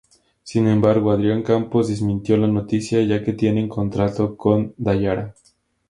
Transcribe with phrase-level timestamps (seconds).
[0.41, 5.35] Sin embargo, Adrián Campos desmintió la noticia, ya que tienen contrato con Dallara.